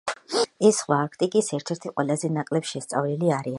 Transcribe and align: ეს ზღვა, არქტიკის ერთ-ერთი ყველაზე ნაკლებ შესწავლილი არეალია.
ეს 0.69 0.77
ზღვა, 0.77 0.97
არქტიკის 1.09 1.51
ერთ-ერთი 1.59 1.93
ყველაზე 1.99 2.35
ნაკლებ 2.41 2.69
შესწავლილი 2.73 3.25
არეალია. 3.25 3.49